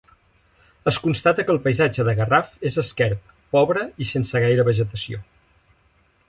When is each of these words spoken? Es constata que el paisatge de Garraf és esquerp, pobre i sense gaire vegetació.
Es 0.91 0.95
constata 1.01 1.43
que 1.49 1.53
el 1.55 1.59
paisatge 1.67 2.05
de 2.07 2.15
Garraf 2.21 2.55
és 2.71 2.79
esquerp, 2.85 3.29
pobre 3.57 3.85
i 4.07 4.09
sense 4.15 4.43
gaire 4.47 4.65
vegetació. 4.73 5.23